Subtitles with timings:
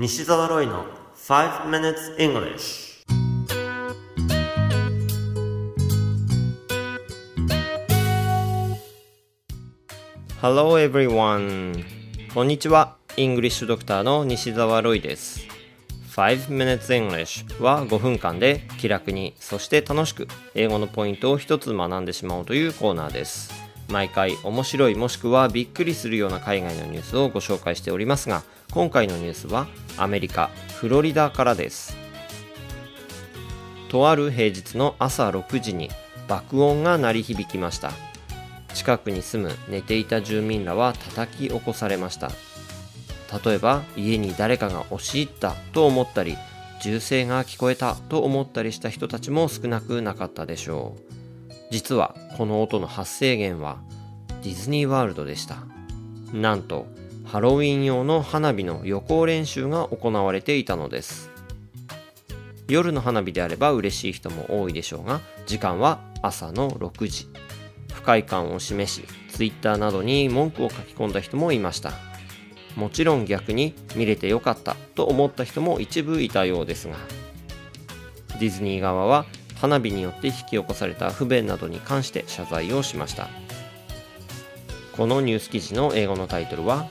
[0.00, 0.84] 西澤ロイの
[1.16, 3.04] 5 minutes English
[10.40, 11.84] Hello everyone.
[12.32, 12.96] こんにちは。
[13.16, 15.48] イングリッシュドクターの西澤ロイです。
[16.14, 23.57] 5 minutes English は5分間で気楽にそして楽しく英語のポイントを一つ学んでしまおうというコーナーです。
[23.88, 29.66] 毎回面白いもしくはびっくりするような海外のニュースをご紹介しておりますが今回のニュースは
[29.96, 31.96] アメリカフロリダからです。
[33.88, 35.90] とある平日の朝6時に
[36.28, 37.92] 爆音が鳴り響きました。
[38.74, 42.30] 近くに住む寝ていた住民らは叩き起こされました。
[43.44, 46.36] 例えば家に誰かが押し入ったと思ったり
[46.80, 51.27] 銃声が聞こえたと思ったりした人たちも少なくなかったでしょう。
[51.70, 53.78] 実はこの音の発生源は
[54.42, 55.58] ディズニーワールドでした。
[56.32, 56.86] なんと
[57.24, 61.30] ハロウィン用の花火の予行練習が行われていたのです。
[62.68, 67.28] 夜の花火であれば嬉しい人も多いでしょうが時間は朝の6時。
[67.92, 71.92] 不快感を示し Twitter などに文句を書き込んだ人もいました。
[72.78, 76.94] もちろん逆に見れてよかったと思った人も一部いたようですが
[78.38, 79.26] ディズニー側は
[79.60, 83.28] 花火によって引き起こされた不便などに関して謝罪をしました
[84.96, 86.88] このニュース記事の英語のタイトルは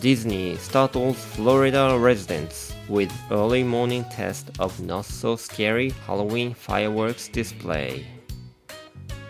[0.00, 8.04] Disney startles Florida residents with early morning test of not so scary Halloween fireworks display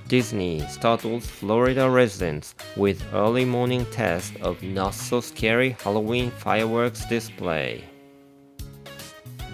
[0.09, 7.85] Disney startles Florida residents with early morning test of not so scary Halloween fireworks display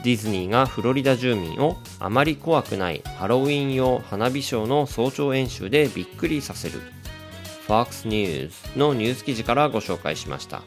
[0.05, 6.83] ディズニーがフロリダ住民をあまり怖くないハロウィン用花火ショーの早朝演習でびっくりさせる。
[7.67, 10.63] FOX News のニュース記事からご紹介しました。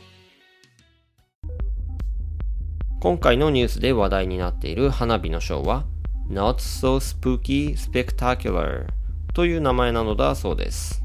[2.99, 5.85] 今回のニュースで話題になっている花火のショーは
[6.31, 8.87] Not So Spooky Spectacular
[9.35, 11.03] という名前なのだそうです。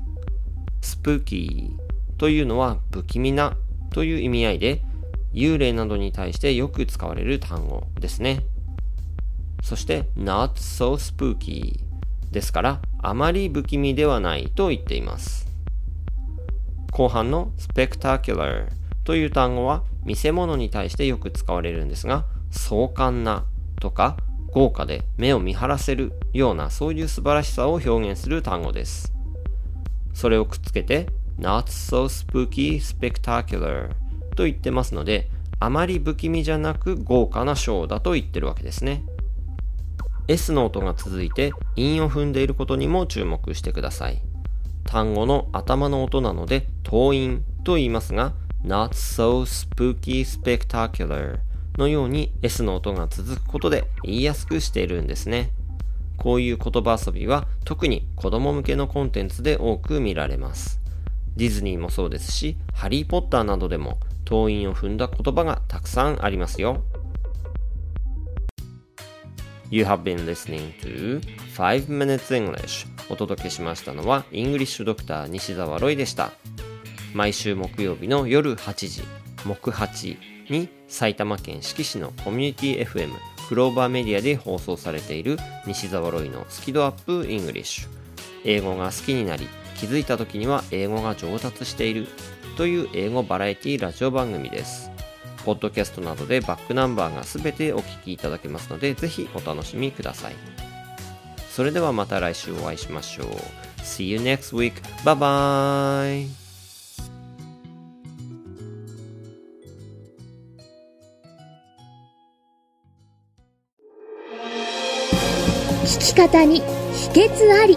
[0.80, 3.58] スプーキーというのは不気味な
[3.90, 4.82] という意味合いで
[5.32, 8.44] 幽霊などに対してよく使われる単語ですね。
[9.62, 11.80] そして not so spooky
[12.30, 15.46] ですからあまり不気味ではないと言っています。
[16.90, 18.68] 後半の spectacular
[19.04, 23.44] という単語は見せ物に対してよく使われるんですが壮観な
[23.80, 24.16] とか
[24.52, 29.12] 豪華で目を見張らせるようなそういう素晴らしさを表現する単語です。
[30.12, 31.06] それをくっつけて
[31.38, 33.90] not so spooky spectacular
[34.34, 35.28] と言ってますので、
[35.60, 39.04] あまり不気味じゃなく豪華なショーだと言ってるわけですね。
[40.28, 44.20] S の音が続いて韻を踏んでいることにも注目してください。
[44.84, 48.32] 単語の頭の音なので、頭韻と言いますが、
[48.64, 51.38] not so spooky spectacular
[51.78, 55.50] のように S の音が続くことで言いやすくしているんですね。
[56.16, 60.80] こういう言葉遊びは特に子供向けのコンテンツで多く見られます。
[61.36, 66.82] ディズニーもそうですし、ハリーポッターなどでも党員を踏んだ言葉がたくさんありますよ。
[69.70, 71.20] You have been listening to
[71.56, 76.32] 5 Minutes English お届けしましたのはイングリッシュドクター西澤ロイでした。
[77.14, 79.02] 毎週木曜日の夜8時、
[79.44, 80.16] 木8
[80.50, 83.10] に埼玉県志木市のコミュニティ FM
[83.48, 87.88] クローバーメディアで放送されている西澤ロイのスキドアップイングリッシュ。
[88.44, 92.08] 英語が好きになり気づいた時には英語が上達している
[92.52, 94.90] という英語バラエティラジオ番組です。
[95.44, 100.34] ポッドキャストなどでバックナンバーがすべてお聞きいただけますので、ぜひお楽しみください。
[101.50, 103.26] それではまた来週お会いしましょう。
[103.80, 104.74] See you next week.
[105.04, 106.42] Bye bye!
[115.84, 117.76] 聞き方に秘訣あり